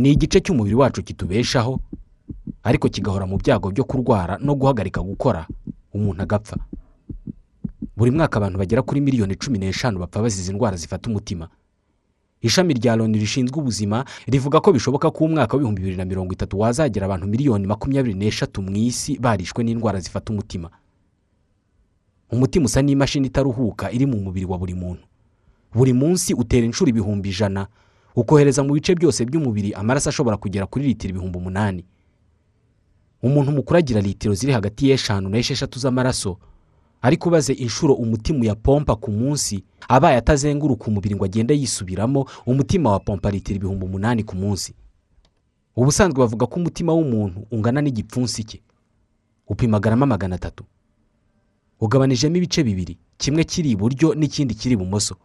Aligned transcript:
ni 0.00 0.10
igice 0.16 0.40
cy'umubiri 0.40 0.74
wacu 0.80 1.02
kitubeshaho 1.04 1.80
ariko 2.62 2.88
kigahora 2.88 3.26
mu 3.28 3.36
byago 3.36 3.68
byo 3.70 3.84
kurwara 3.84 4.38
no 4.40 4.54
guhagarika 4.56 5.00
gukora 5.04 5.46
umuntu 5.92 6.22
agapfa. 6.22 6.56
Buri 7.96 8.10
mwaka 8.10 8.36
abantu 8.40 8.58
bagera 8.58 8.82
kuri 8.82 9.00
miliyoni 9.00 9.36
cumi 9.36 9.58
n'eshanu 9.58 9.98
bapfa 10.00 10.22
bazize 10.22 10.48
indwara 10.52 10.76
zifata 10.76 11.10
umutima. 11.10 11.48
Ishami 12.40 12.74
rya 12.74 12.96
loni 12.96 13.18
rishinzwe 13.18 13.58
ubuzima 13.60 14.04
rivuga 14.26 14.60
ko 14.64 14.72
bishoboka 14.72 15.10
ko 15.12 15.24
umwaka 15.24 15.56
w'ibihumbi 15.56 15.80
bibiri 15.82 15.96
na 15.96 16.04
mirongo 16.08 16.32
itatu 16.32 16.56
wazagera 16.58 17.04
abantu 17.06 17.26
miliyoni 17.28 17.66
makumyabiri 17.66 18.14
n'eshatu 18.16 18.62
mu 18.64 18.72
isi 18.76 19.18
barishwe 19.20 19.64
n'indwara 19.64 20.00
zifata 20.00 20.32
umutima. 20.32 20.70
Umutima 22.32 22.64
usa 22.66 22.80
n'imashini 22.82 23.26
itaruhuka 23.28 23.92
iri 23.92 24.06
mu 24.06 24.16
mubiri 24.20 24.46
wa 24.46 24.56
buri 24.58 24.74
muntu. 24.74 25.02
Buri 25.74 25.92
munsi 25.92 26.32
utera 26.34 26.64
inshuro 26.66 26.88
ibihumbi 26.88 27.28
ijana 27.28 27.66
ukohereza 28.16 28.62
mu 28.62 28.72
bice 28.74 28.94
byose 28.94 29.24
by'umubiri 29.24 29.72
amaraso 29.74 30.08
ashobora 30.10 30.36
kugera 30.36 30.66
kuri 30.66 30.84
litiro 30.84 31.10
ibihumbi 31.10 31.38
umunani. 31.38 31.84
Umuntu 33.22 33.52
mukuru 33.52 33.78
agira 33.78 34.00
litiro 34.00 34.34
ziri 34.34 34.52
hagati 34.52 34.88
y'eshanu 34.90 35.28
n'esheshatu 35.28 35.78
z'amaraso 35.78 36.38
ariko 37.02 37.28
ubaze 37.28 37.52
inshuro 37.52 37.94
umutima 37.94 38.40
uyapompa 38.40 38.96
ku 38.96 39.10
munsi 39.10 39.64
abaye 39.88 40.16
atazenguruka 40.16 40.84
umubiri 40.88 41.14
ngo 41.16 41.24
agende 41.24 41.54
yisubiramo 41.54 42.26
umutima 42.46 42.90
wa 42.92 43.00
pompa 43.00 43.30
litiro 43.30 43.56
ibihumbi 43.56 43.84
umunani 43.84 44.22
ku 44.24 44.36
munsi. 44.36 44.74
Ubusanzwe 45.76 46.18
bavuga 46.20 46.46
ko 46.46 46.54
umutima 46.60 46.92
w'umuntu 46.92 47.46
ungana 47.50 47.80
n'igipfunsi 47.80 48.44
cye. 48.44 48.60
Upima 49.48 49.80
garama 49.80 50.06
magana 50.06 50.34
atatu. 50.36 50.64
Ugabanijemo 51.80 52.36
ibice 52.36 52.62
bibiri 52.64 52.98
kimwe 53.18 53.44
kiri 53.44 53.70
iburyo 53.70 54.14
n'ikindi 54.14 54.54
kiri 54.54 54.74
ibumoso. 54.74 55.16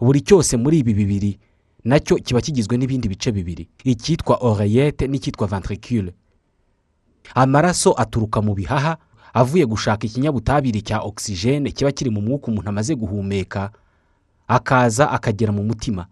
Buri 0.00 0.20
cyose 0.20 0.56
muri 0.56 0.78
ibi 0.78 0.94
bibiri 0.94 1.38
na 1.84 1.98
cyo 2.00 2.16
kiba 2.16 2.40
kigizwe 2.40 2.76
n'ibindi 2.76 3.08
bice 3.08 3.32
bibiri. 3.32 3.68
Icyitwa 3.84 4.36
oreyete 4.40 5.06
n'icyitwa 5.08 5.46
ventricule. 5.46 6.12
Amaraso 7.34 7.94
aturuka 7.96 8.42
mu 8.42 8.54
bihaha 8.54 8.96
avuye 9.34 9.66
gushaka 9.66 10.06
ikinyabutabire 10.06 10.80
cya 10.80 11.00
ogisijene 11.02 11.70
kiba 11.70 11.92
kiri 11.92 12.10
mu 12.10 12.20
mwuka 12.20 12.46
umuntu 12.48 12.68
amaze 12.68 12.94
guhumeka 12.94 13.70
akaza 14.48 15.10
akagera 15.10 15.52
mu 15.52 15.62
mutima. 15.64 16.06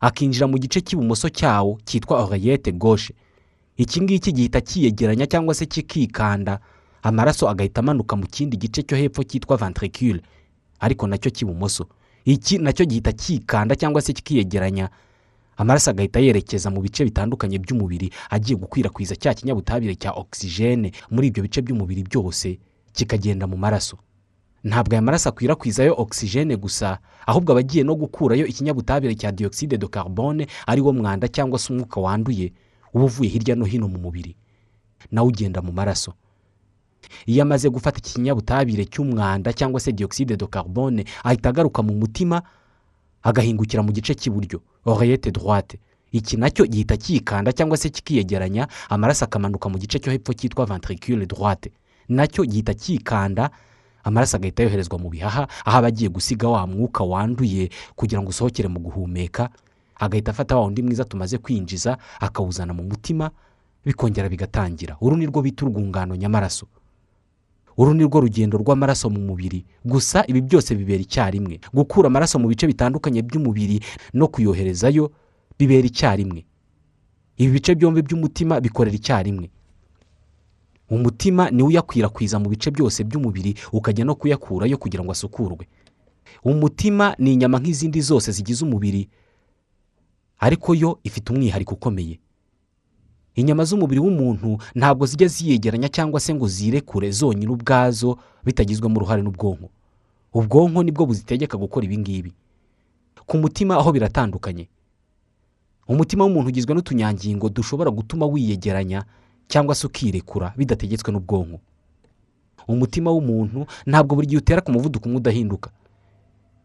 Akinjira 0.00 0.46
mu 0.46 0.58
gice 0.58 0.80
cy'ibumoso 0.80 1.28
cyawo 1.28 1.78
cyitwa 1.84 2.24
oreyete 2.24 2.72
goshe 2.72 3.14
iki 3.76 4.00
ngiki 4.02 4.32
gihita 4.32 4.60
kiyegeranya 4.60 5.26
cyangwa 5.26 5.54
se 5.54 5.66
kikikanda 5.66 6.58
amaraso 7.02 7.48
agahita 7.48 7.80
amanuka 7.80 8.16
mu 8.16 8.26
kindi 8.26 8.56
gice 8.56 8.82
cyo 8.82 8.96
hepfo 8.96 9.22
cyitwa 9.22 9.56
ventricule 9.56 10.20
ariko 10.80 11.06
na 11.06 11.16
cyo 11.18 11.30
cy'ibumoso. 11.30 11.86
Iki 12.24 12.58
na 12.58 12.72
cyo 12.72 12.84
gihita 12.84 13.12
kikanda 13.12 13.76
cyangwa 13.76 14.00
se 14.02 14.12
kikiyegeranya? 14.12 14.88
Amaraso 15.56 15.90
agahita 15.90 16.20
yerekeza 16.20 16.70
mu 16.70 16.80
bice 16.80 17.04
bitandukanye 17.04 17.58
by'umubiri 17.58 18.10
agiye 18.30 18.56
gukwirakwiza 18.58 19.16
cya 19.16 19.34
kinyabutabire 19.34 19.94
cya 19.98 20.12
ogisijene 20.14 20.92
muri 21.10 21.28
ibyo 21.28 21.42
bice 21.42 21.62
by'umubiri 21.62 22.02
byose 22.06 22.58
kikagenda 22.92 23.46
mu 23.46 23.56
maraso. 23.56 23.98
Ntabwo 24.64 24.92
aya 24.94 25.02
maraso 25.02 25.28
akwirakwizayo 25.28 25.94
ogisijene 25.98 26.56
gusa 26.56 26.98
ahubwo 27.26 27.52
aba 27.52 27.60
agiye 27.60 27.82
no 27.84 27.94
gukurayo 27.94 28.46
ikinyabutabire 28.46 29.14
cya 29.14 29.32
dioxide 29.32 29.78
de 29.78 29.86
carbone 29.88 30.46
ari 30.66 30.80
wo 30.80 30.92
mwanda 30.92 31.28
cyangwa 31.28 31.58
se 31.58 31.72
umwuka 31.72 32.00
wanduye 32.00 32.52
uba 32.94 33.04
uvuye 33.04 33.30
hirya 33.30 33.54
no 33.58 33.64
hino 33.64 33.88
mu 33.88 33.98
mubiri. 33.98 34.36
Nawe 35.10 35.28
ugenda 35.28 35.62
mu 35.62 35.72
maraso. 35.72 36.14
Iyo 37.26 37.42
amaze 37.42 37.68
gufata 37.70 37.98
iki 37.98 38.12
kinyabutabire 38.14 38.84
cy'umwanda 38.84 39.52
cyangwa 39.52 39.80
se 39.80 39.92
dioxide 39.92 40.36
de 40.36 40.46
carbone 40.46 41.04
ahita 41.24 41.48
agaruka 41.48 41.82
mu 41.82 41.94
mutima 41.94 42.42
agahingukira 43.22 43.82
mu 43.82 43.92
gice 43.92 44.14
cy'iburyo 44.14 44.60
oreyete 44.84 45.30
droite. 45.30 45.78
Iki 46.12 46.36
na 46.40 46.48
cyo 46.50 46.64
gihita 46.66 46.96
kikanda 46.96 47.52
cyangwa 47.52 47.76
se 47.76 47.88
kikiyegeranya 47.92 48.68
amaraso 48.88 49.24
akamanuka 49.24 49.68
mu 49.68 49.76
gice 49.78 49.98
cyo 50.00 50.10
hepfo 50.12 50.32
cyitwa 50.32 50.64
ventricule 50.66 51.26
droite. 51.26 51.72
Nacyo 52.08 52.44
gihita 52.44 52.74
kikanda 52.74 53.50
amaraso 54.04 54.36
agahita 54.36 54.62
yoherezwa 54.62 54.98
mu 54.98 55.08
bihaha 55.12 55.44
aho 55.64 55.76
aba 55.78 55.86
agiye 55.92 56.08
gusiga 56.08 56.48
wa 56.48 56.66
mwuka 56.66 57.04
wanduye 57.04 57.68
kugira 57.96 58.22
ngo 58.22 58.30
usohokere 58.30 58.68
mu 58.68 58.80
guhumeka 58.80 59.50
agahita 60.00 60.30
afata 60.30 60.56
wa 60.56 60.62
wundi 60.64 60.82
mwiza 60.82 61.04
tumaze 61.04 61.38
kwinjiza 61.38 61.98
akawuzana 62.20 62.72
mu 62.72 62.82
mutima 62.82 63.30
bikongera 63.84 64.28
bigatangira. 64.28 64.96
Uru 65.00 65.16
ni 65.16 65.26
rwo 65.26 65.42
bita 65.42 65.66
urwungano 65.66 66.16
nyamaraso. 66.16 66.66
Uru 67.78 67.94
ni 67.94 68.02
rwo 68.04 68.20
rugendo 68.20 68.58
rw'amaraso 68.58 69.10
mu 69.10 69.20
mubiri. 69.20 69.64
Gusa 69.84 70.24
ibi 70.26 70.40
byose 70.42 70.74
bibera 70.74 71.00
icyarimwe. 71.02 71.60
Gukura 71.72 72.06
amaraso 72.10 72.38
mu 72.38 72.48
bice 72.50 72.66
bitandukanye 72.66 73.22
by'umubiri 73.22 73.80
no 74.14 74.26
kuyoherezayo 74.28 75.12
bibera 75.58 75.86
icyarimwe. 75.86 76.42
Ibi 77.38 77.50
bice 77.52 77.74
byombi 77.78 78.02
by'umutima 78.02 78.60
bikorera 78.60 78.96
icyarimwe. 78.96 79.50
Umutima 80.90 81.50
niwo 81.50 81.68
uyakwirakwiza 81.68 82.38
mu 82.42 82.48
bice 82.50 82.70
byose 82.70 83.04
by'umubiri 83.04 83.54
ukajya 83.72 84.04
no 84.04 84.14
kuyakurayo 84.14 84.76
kugira 84.78 85.04
ngo 85.04 85.12
asukurwe. 85.12 85.68
Umutima 86.44 87.14
ni 87.18 87.32
inyama 87.32 87.58
nk'izindi 87.58 88.00
zose 88.00 88.32
zigize 88.32 88.64
umubiri 88.64 89.08
ariko 90.38 90.74
yo 90.74 90.98
ifite 91.04 91.30
umwihariko 91.32 91.74
ukomeye. 91.74 92.18
Inyama 93.38 93.62
z'umubiri 93.64 94.00
w'umuntu 94.02 94.58
ntabwo 94.74 95.06
zijya 95.06 95.28
ziyegeranya 95.28 95.88
cyangwa 95.88 96.18
se 96.20 96.34
ngo 96.34 96.46
zirekure 96.48 97.10
zonyine 97.10 97.52
ubwazo 97.54 98.18
bitagizwemo 98.44 98.96
uruhare 98.98 99.22
n'ubwonko. 99.22 99.68
Ubwonko 100.34 100.82
ni 100.82 100.90
bwo 100.92 101.06
buzitegeka 101.06 101.54
gukora 101.56 101.86
ibi 101.86 101.98
ngibi. 101.98 102.32
Ku 103.26 103.38
mutima 103.38 103.76
aho 103.78 103.92
biratandukanye. 103.92 104.66
Umutima 105.88 106.24
w'umuntu 106.24 106.48
ugizwe 106.50 106.74
n'utunyangingo 106.74 107.48
dushobora 107.48 107.90
gutuma 107.90 108.26
wiyegeranya 108.26 109.04
cyangwa 109.48 109.74
se 109.74 109.86
ukirekura 109.86 110.52
bidategetswe 110.58 111.12
n'ubwonko. 111.12 111.58
Umutima 112.68 113.10
w'umuntu 113.14 113.66
ntabwo 113.86 114.14
buri 114.18 114.26
gihe 114.26 114.38
utera 114.42 114.60
ku 114.60 114.72
muvuduko 114.72 115.06
umwe 115.08 115.18
udahinduka. 115.22 115.70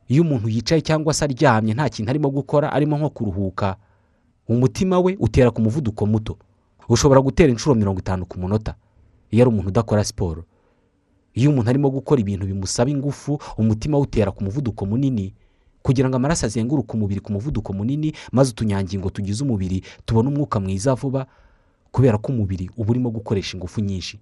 Iyo 0.09 0.21
umuntu 0.25 0.49
yicaye 0.49 0.81
cyangwa 0.81 1.13
se 1.13 1.21
aryamye 1.25 1.73
nta 1.73 1.85
kintu 1.89 2.09
arimo 2.11 2.29
gukora 2.33 2.73
arimo 2.73 2.97
nko 2.97 3.09
kuruhuka 3.09 3.75
umutima 4.49 4.99
we 4.99 5.15
utera 5.19 5.51
ku 5.51 5.61
muvuduko 5.61 6.03
muto. 6.05 6.35
Ushobora 6.89 7.21
gutera 7.21 7.49
inshuro 7.51 7.75
mirongo 7.75 7.99
itanu 7.99 8.25
ku 8.25 8.39
munota 8.39 8.75
iyo 9.31 9.43
ari 9.43 9.49
umuntu 9.49 9.69
udakora 9.69 10.03
siporo. 10.03 10.43
Iyo 11.33 11.49
umuntu 11.49 11.69
arimo 11.69 11.89
gukora 11.89 12.21
ibintu 12.21 12.45
bimusaba 12.45 12.89
ingufu 12.91 13.39
umutima 13.57 13.97
we 13.97 14.03
utera 14.03 14.31
ku 14.31 14.43
muvuduko 14.43 14.85
munini 14.85 15.33
kugira 15.81 16.09
ngo 16.09 16.15
amaraso 16.15 16.45
azenguruke 16.45 16.93
umubiri 16.93 17.19
ku 17.19 17.31
muvuduko 17.33 17.73
munini 17.73 18.13
maze 18.31 18.51
utunyangingo 18.51 19.09
tugize 19.09 19.43
umubiri 19.43 19.83
tubone 20.05 20.29
umwuka 20.29 20.59
mwiza 20.59 20.93
vuba 20.95 21.25
kubera 21.91 22.17
ko 22.17 22.31
umubiri 22.31 22.69
uba 22.77 22.89
urimo 22.91 23.09
gukoresha 23.09 23.57
ingufu 23.57 23.81
nyinshi. 23.81 24.19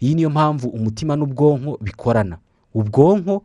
Iyi 0.00 0.14
niyo 0.14 0.30
mpamvu 0.30 0.68
umutima 0.68 1.16
n'ubwonko 1.16 1.78
bikorana. 1.82 2.38
Ubwonko 2.74 3.42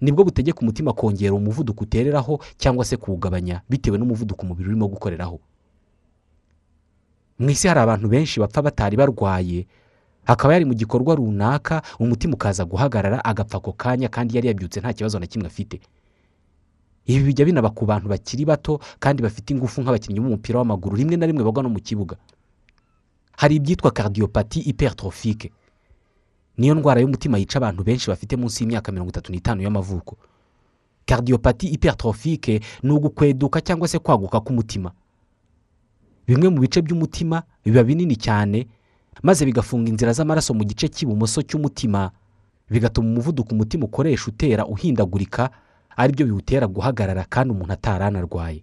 ni 0.00 0.12
bwo 0.12 0.24
butegeka 0.24 0.60
umutima 0.60 0.92
kongera 0.92 1.34
umuvuduko 1.34 1.84
utereraho 1.84 2.38
cyangwa 2.58 2.84
se 2.84 2.96
kuwugabanya 2.96 3.62
bitewe 3.70 3.98
n'umuvuduko 3.98 4.42
umubiri 4.46 4.68
urimo 4.68 4.88
gukoreraho. 4.88 5.40
Mu 7.38 7.50
isi 7.50 7.68
hari 7.68 7.80
abantu 7.80 8.08
benshi 8.08 8.40
bapfa 8.40 8.62
batari 8.62 8.96
barwaye. 8.96 9.66
Hakaba 10.24 10.52
yari 10.54 10.64
mu 10.64 10.74
gikorwa 10.74 11.14
runaka 11.14 11.82
umutima 12.00 12.34
ukaza 12.34 12.64
guhagarara 12.64 13.24
agapfa 13.24 13.56
ako 13.58 13.72
kanya 13.72 14.08
kandi 14.08 14.36
yari 14.36 14.48
yabyutse 14.48 14.80
nta 14.80 14.92
kibazo 14.92 15.18
na 15.18 15.26
kimwe 15.26 15.46
afite. 15.46 15.80
Ibi 17.06 17.24
bijya 17.24 17.44
binaba 17.46 17.70
ku 17.70 17.86
bantu 17.86 18.08
bakiri 18.08 18.44
bato 18.44 18.80
kandi 18.98 19.22
bafite 19.22 19.50
ingufu 19.54 19.82
nk'abakinnyi 19.82 20.18
b'umupira 20.20 20.58
w'amaguru 20.58 20.96
rimwe 20.96 21.16
na 21.16 21.26
rimwe 21.26 21.44
bagwa 21.44 21.62
no 21.62 21.68
mu 21.70 21.78
kibuga. 21.80 22.16
Hari 23.36 23.56
ibyitwa 23.62 23.90
karidiyopati 23.90 24.60
iperetorofike 24.60 25.52
niyo 26.58 26.74
ndwara 26.74 27.00
y'umutima 27.00 27.38
yica 27.38 27.56
abantu 27.62 27.84
benshi 27.84 28.08
bafite 28.10 28.34
munsi 28.36 28.64
y'imyaka 28.64 28.90
mirongo 28.92 29.10
itatu 29.14 29.30
n'itanu 29.32 29.62
y'amavuko. 29.62 30.16
Karidiyopati 31.06 31.66
iperetorofike 31.70 32.60
ni 32.82 32.90
ugukweduka 32.90 33.60
cyangwa 33.60 33.88
se 33.88 33.98
kwaguka 33.98 34.40
k'umutima. 34.40 34.90
Bimwe 36.26 36.48
mu 36.48 36.58
bice 36.60 36.82
by'umutima 36.82 37.42
biba 37.64 37.82
binini 37.84 38.16
cyane 38.16 38.66
maze 39.22 39.44
bigafunga 39.46 39.88
inzira 39.90 40.12
z'amaraso 40.12 40.54
mu 40.54 40.64
gice 40.64 40.88
cy'ibumoso 40.88 41.42
cy'umutima 41.42 42.10
bigatuma 42.70 43.08
umuvuduko 43.08 43.54
umutima 43.54 43.84
ukoresha 43.86 44.26
utera 44.30 44.66
uhindagurika 44.66 45.50
ari 45.96 46.12
byo 46.12 46.26
biwutera 46.26 46.66
guhagarara 46.66 47.24
kandi 47.24 47.54
umuntu 47.54 47.72
ataranarwaye. 47.72 48.62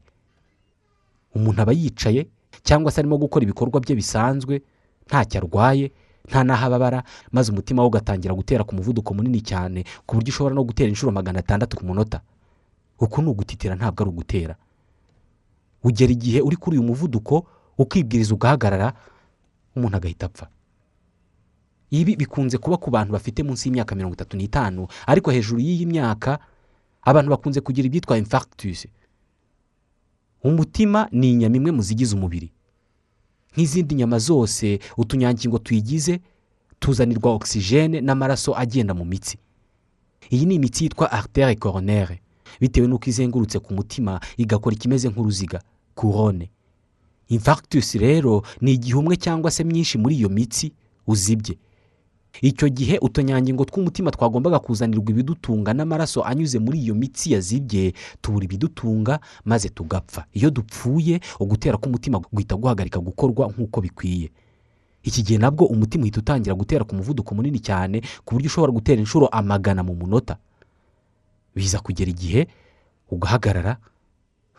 Umuntu 1.36 1.62
aba 1.62 1.72
yicaye 1.74 2.28
cyangwa 2.64 2.92
se 2.92 3.02
arimo 3.02 3.18
gukora 3.18 3.44
ibikorwa 3.44 3.80
bye 3.82 3.96
bisanzwe 3.96 4.62
ntacyo 5.08 5.40
arwaye 5.42 5.92
nta 6.30 6.44
n'aho 6.44 6.66
ababara 6.68 7.04
maze 7.32 7.52
umutima 7.52 7.82
we 7.82 7.88
ugatangira 7.88 8.34
gutera 8.38 8.64
ku 8.64 8.76
muvuduko 8.76 9.14
munini 9.14 9.42
cyane 9.42 9.84
ku 10.06 10.16
buryo 10.16 10.30
ushobora 10.32 10.56
no 10.56 10.64
gutera 10.64 10.90
inshuro 10.94 11.12
magana 11.12 11.40
atandatu 11.40 11.78
ku 11.78 11.84
munota. 11.86 12.22
Uku 13.00 13.22
ni 13.22 13.30
ugutitira 13.34 13.76
ntabwo 13.76 14.04
ari 14.04 14.10
ugutera. 14.14 14.56
Ugera 15.84 16.12
igihe 16.12 16.42
uri 16.42 16.56
kuri 16.56 16.78
uyu 16.78 16.88
muvuduko 16.88 17.46
ukibwiriza 17.78 18.34
ugahagarara 18.34 18.94
umuntu 19.76 19.98
agahita 19.98 20.26
apfa. 20.26 20.48
Ibi 21.92 22.16
bikunze 22.16 22.58
kuba 22.58 22.78
ku 22.78 22.90
bantu 22.92 23.14
bafite 23.14 23.44
munsi 23.44 23.68
y'imyaka 23.70 23.96
mirongo 23.96 24.14
itatu 24.18 24.38
n'itanu 24.38 24.88
ariko 25.08 25.32
hejuru 25.32 25.60
y'iyi 25.62 25.86
myaka 25.86 26.40
abantu 27.02 27.30
bakunze 27.32 27.62
kugira 27.62 27.86
ibyitwa 27.88 28.18
infarctus. 28.18 28.88
Umutima 30.44 31.08
ni 31.12 31.32
inyama 31.32 31.56
imwe 31.58 31.72
mu 31.72 31.82
zigize 31.82 32.16
umubiri. 32.16 32.52
Nk'izindi 33.54 33.96
nyama 33.96 34.20
zose 34.20 34.80
utunyangingo 34.98 35.58
tuyigize 35.60 36.20
tuzanirwa 36.80 37.32
ogisijene 37.34 38.02
n'amaraso 38.02 38.58
agenda 38.58 38.94
mu 38.94 39.06
mitsi. 39.06 39.38
Iyi 40.32 40.46
ni 40.46 40.56
imitsi 40.56 40.84
yitwa 40.84 41.12
aritere 41.12 41.56
koronere 41.56 42.20
bitewe 42.60 42.88
n'uko 42.88 43.06
izengurutse 43.10 43.60
ku 43.60 43.74
mutima 43.74 44.20
igakora 44.38 44.76
ikimeze 44.76 45.10
nk'uruziga. 45.10 45.62
Kurone 45.96 46.50
infarctus 47.30 47.96
rero 47.96 48.44
ni 48.62 48.74
igihe 48.74 48.96
umwe 48.98 49.16
cyangwa 49.18 49.52
se 49.52 49.64
myinshi 49.64 49.98
muri 49.98 50.16
iyo 50.16 50.30
mitsi 50.30 50.72
uzibye. 51.08 51.58
Icyo 52.42 52.70
gihe 52.70 52.98
utunyangingo 53.02 53.66
tw'umutima 53.66 54.12
twagombaga 54.12 54.60
kuzanirwa 54.60 55.10
ibidutunga 55.14 55.74
n'amaraso 55.74 56.26
anyuze 56.26 56.60
muri 56.60 56.80
iyo 56.82 56.96
mitsi 56.96 57.34
yazibye 57.34 57.94
tubura 58.22 58.46
ibidutunga 58.46 59.20
maze 59.46 59.70
tugapfa. 59.70 60.26
Iyo 60.34 60.50
dupfuye 60.50 61.20
ugutera 61.40 61.78
k'umutima 61.78 62.20
guhita 62.34 62.56
guhagarika 62.58 63.00
gukorwa 63.00 63.48
nk'uko 63.54 63.82
bikwiye. 63.82 64.32
Iki 65.04 65.22
gihe 65.24 65.38
nabwo 65.40 65.66
umutima 65.66 66.02
uhita 66.04 66.20
utangira 66.20 66.56
gutera 66.56 66.84
ku 66.86 66.96
muvuduko 66.96 67.36
munini 67.36 67.60
cyane 67.62 68.02
ku 68.26 68.34
buryo 68.36 68.48
ushobora 68.50 68.72
gutera 68.74 68.98
inshuro 69.02 69.28
amagana 69.30 69.84
mu 69.84 69.94
munota. 69.96 70.38
Biza 71.56 71.80
kugera 71.80 72.10
igihe 72.12 72.48
ugahagarara 73.14 73.78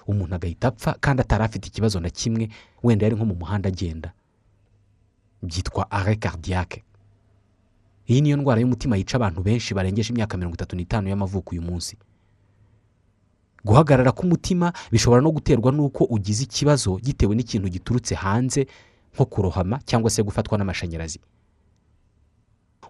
umuntu 0.07 0.35
agahita 0.35 0.69
apfa 0.69 0.95
kandi 1.01 1.23
atari 1.23 1.45
afite 1.45 1.67
ikibazo 1.69 2.01
na 2.01 2.11
kimwe 2.11 2.49
wenda 2.83 3.07
yari 3.07 3.17
nko 3.17 3.25
mu 3.25 3.35
muhanda 3.35 3.69
agenda 3.69 4.13
byitwa 5.43 5.91
are 5.91 6.17
karidiyake 6.17 6.83
iyi 8.09 8.21
niyo 8.21 8.37
ndwara 8.37 8.61
y'umutima 8.61 8.97
yica 8.97 9.15
abantu 9.17 9.43
benshi 9.43 9.75
barengeje 9.75 10.13
imyaka 10.13 10.37
mirongo 10.37 10.55
itatu 10.55 10.77
n'itanu 10.77 11.09
y'amavuko 11.09 11.51
uyu 11.57 11.63
munsi. 11.63 11.97
Guhagarara 13.65 14.13
k'umutima 14.13 14.73
bishobora 14.93 15.23
no 15.25 15.33
guterwa 15.33 15.73
n'uko 15.73 16.05
ugize 16.05 16.45
ikibazo 16.45 16.97
gitewe 17.01 17.33
n'ikintu 17.35 17.69
giturutse 17.69 18.15
hanze 18.15 18.67
nko 19.15 19.25
kurohama 19.25 19.81
cyangwa 19.89 20.11
se 20.11 20.21
gufatwa 20.23 20.59
n'amashanyarazi. 20.59 21.21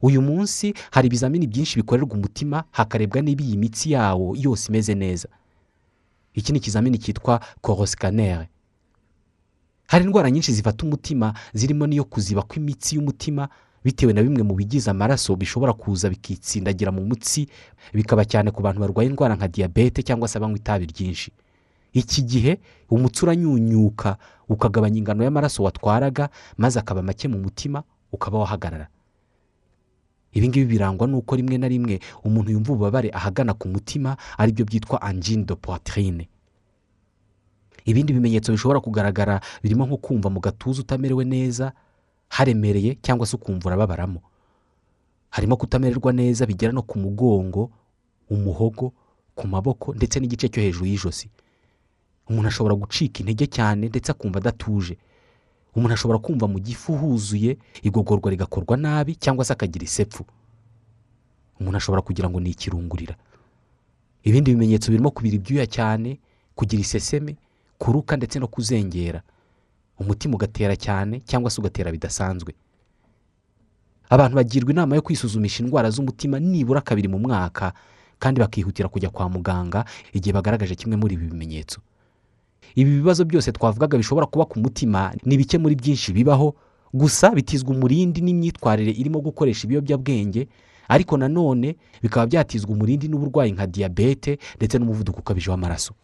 Uyu 0.03 0.23
munsi 0.23 0.75
hari 0.91 1.07
ibizamini 1.07 1.47
byinshi 1.47 1.77
bikorerwa 1.79 2.15
umutima 2.19 2.65
hakarebwa 2.71 3.23
niba 3.23 3.43
iyi 3.45 3.57
mitsi 3.57 3.93
yawo 3.95 4.35
yose 4.37 4.67
imeze 4.69 4.95
neza. 4.95 5.29
Iki 6.35 6.53
ni 6.53 6.59
ikizamini 6.59 6.99
cyitwa 6.99 7.41
korosikanere 7.61 8.49
hari 9.87 10.05
indwara 10.05 10.31
nyinshi 10.31 10.53
zifata 10.53 10.87
umutima 10.87 11.35
zirimo 11.55 11.87
n'iyo 11.87 12.05
kuziba 12.05 12.43
kw'imitsi 12.43 12.97
y'umutima 12.97 13.49
bitewe 13.85 14.13
na 14.13 14.23
bimwe 14.23 14.43
mu 14.43 14.55
bigize 14.55 14.91
amaraso 14.91 15.37
bishobora 15.37 15.73
kuza 15.73 16.09
bikitsindagira 16.11 16.93
mu 16.93 17.05
mutsi 17.05 17.47
bikaba 17.93 18.25
cyane 18.25 18.51
ku 18.51 18.63
bantu 18.65 18.81
barwaye 18.81 19.09
indwara 19.13 19.37
nka 19.37 19.49
diyabete 19.49 20.03
cyangwa 20.03 20.29
se 20.29 20.39
abanywa 20.39 20.57
itabi 20.57 20.87
ryinshi. 20.89 21.33
Iki 21.93 22.23
gihe 22.23 22.53
umutsi 22.91 23.23
uranyunyuka 23.25 24.17
ukagabanya 24.49 24.99
ingano 24.99 25.21
y'amaraso 25.25 25.63
watwaraga 25.63 26.29
maze 26.57 26.79
akaba 26.81 27.03
make 27.05 27.29
mu 27.29 27.39
mutima 27.39 27.83
ukaba 28.13 28.39
wahagarara. 28.41 28.89
Ibi 30.35 30.49
ngibi 30.49 30.67
birangwa 30.67 31.07
n'uko 31.07 31.37
rimwe 31.37 31.59
na 31.59 31.69
rimwe 31.69 32.01
umuntu 32.25 32.51
yumva 32.53 32.73
ububabare 32.73 33.11
ahagana 33.15 33.55
ku 33.55 33.69
mutima 33.69 34.17
ari 34.39 34.53
byo 34.53 34.65
byitwa 34.67 35.03
angine 35.03 35.45
de 35.47 35.55
poitrine. 35.55 36.29
Ibindi 37.85 38.13
bimenyetso 38.13 38.53
bishobora 38.53 38.81
kugaragara 38.81 39.41
birimo 39.63 39.87
nko 39.87 39.97
kumva 39.97 40.31
mu 40.31 40.41
gatuza 40.41 40.81
utamerewe 40.83 41.25
neza 41.25 41.73
haremereye 42.29 42.97
cyangwa 43.03 43.27
se 43.27 43.37
ukumva 43.37 43.67
urababaramo. 43.69 44.21
Harimo 45.31 45.57
kutamererwa 45.57 46.13
neza 46.13 46.47
bigera 46.47 46.73
no 46.73 46.83
ku 46.83 46.99
mugongo 46.99 47.71
umuhogo 48.31 48.93
ku 49.35 49.45
maboko 49.49 49.95
ndetse 49.95 50.21
n'igice 50.21 50.49
cyo 50.49 50.63
hejuru 50.63 50.87
y'ijosi. 50.87 51.29
Umuntu 52.31 52.49
ashobora 52.49 52.75
gucika 52.75 53.21
intege 53.21 53.47
cyane 53.47 53.89
ndetse 53.93 54.11
akumva 54.11 54.39
adatuje. 54.41 54.97
Umuntu 55.77 55.95
ashobora 55.95 56.19
kumva 56.19 56.47
mu 56.49 56.59
gifu 56.59 56.93
huzuye 56.97 57.59
igogorwa 57.83 58.31
rigakorwa 58.31 58.77
nabi 58.77 59.15
cyangwa 59.17 59.45
se 59.45 59.53
akagira 59.53 59.85
isepfu. 59.85 60.25
Umuntu 61.61 61.77
ashobora 61.77 62.03
kugira 62.03 62.29
ngo 62.31 62.41
ni 62.41 62.51
ikirungurira 62.51 63.15
ibindi 64.25 64.51
bimenyetso 64.57 64.89
birimo 64.91 65.11
kubira 65.11 65.37
ibyuya 65.37 65.67
cyane 65.67 66.19
kugira 66.57 66.81
iseseme 66.81 67.37
kuruka 67.79 68.17
ndetse 68.17 68.39
no 68.39 68.47
kuzengera. 68.49 69.23
Umutima 70.01 70.35
ugatera 70.35 70.77
cyane 70.77 71.21
cyangwa 71.21 71.51
se 71.51 71.61
ugatera 71.61 71.93
bidasanzwe. 71.93 72.55
Abantu 74.11 74.37
bagirwa 74.37 74.71
inama 74.73 74.97
yo 74.97 75.03
kwisuzumisha 75.03 75.63
indwara 75.63 75.91
z'umutima 75.91 76.39
nibura 76.41 76.81
kabiri 76.81 77.09
mu 77.09 77.19
mwaka 77.19 77.73
kandi 78.19 78.41
bakihutira 78.41 78.89
kujya 78.89 79.11
kwa 79.11 79.29
muganga 79.29 79.85
igihe 80.13 80.33
bagaragaje 80.33 80.75
kimwe 80.75 80.97
muri 80.97 81.15
ibi 81.15 81.27
bimenyetso. 81.29 81.81
Ibi 82.75 82.91
bibazo 82.91 83.25
byose 83.25 83.53
twavugaga 83.53 83.99
bishobora 83.99 84.27
kuba 84.27 84.45
ku 84.45 84.59
mutima. 84.59 85.13
Ni 85.25 85.37
bike 85.37 85.59
muri 85.59 85.75
byinshi 85.75 86.13
bibaho 86.13 86.55
gusa 86.95 87.31
bitizwa 87.31 87.71
umurindi 87.75 88.21
n'imyitwarire 88.21 88.91
irimo 88.91 89.21
gukoresha 89.21 89.67
ibiyobyabwenge 89.67 90.49
ariko 90.89 91.17
nanone 91.17 91.77
bikaba 92.03 92.27
byatizwa 92.27 92.71
umurindi 92.71 93.09
n'uburwayi 93.09 93.53
nka 93.53 93.67
diyabete 93.67 94.39
ndetse 94.57 94.79
n'umuvuduko 94.79 95.19
ukabije 95.21 95.51
w'amaraso. 95.51 95.95